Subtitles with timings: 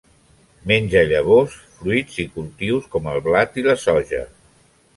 [0.71, 4.27] Menja llavors, fruits i cultius com el blat i la soja.